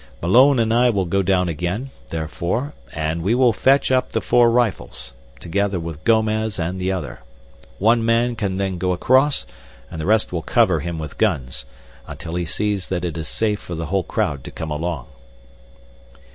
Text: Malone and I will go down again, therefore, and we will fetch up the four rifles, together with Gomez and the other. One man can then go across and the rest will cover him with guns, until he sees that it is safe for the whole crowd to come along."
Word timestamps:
Malone 0.19 0.57
and 0.57 0.73
I 0.73 0.89
will 0.89 1.05
go 1.05 1.21
down 1.21 1.47
again, 1.47 1.91
therefore, 2.09 2.73
and 2.91 3.21
we 3.21 3.35
will 3.35 3.53
fetch 3.53 3.91
up 3.91 4.09
the 4.13 4.19
four 4.19 4.49
rifles, 4.49 5.13
together 5.39 5.79
with 5.79 6.03
Gomez 6.03 6.57
and 6.57 6.79
the 6.81 6.91
other. 6.91 7.19
One 7.77 8.03
man 8.03 8.35
can 8.35 8.57
then 8.57 8.79
go 8.79 8.93
across 8.93 9.45
and 9.91 10.01
the 10.01 10.07
rest 10.07 10.33
will 10.33 10.41
cover 10.41 10.79
him 10.79 10.97
with 10.97 11.19
guns, 11.19 11.65
until 12.07 12.33
he 12.33 12.45
sees 12.45 12.89
that 12.89 13.05
it 13.05 13.15
is 13.15 13.27
safe 13.27 13.59
for 13.59 13.75
the 13.75 13.85
whole 13.93 14.01
crowd 14.03 14.43
to 14.45 14.49
come 14.49 14.71
along." 14.71 15.05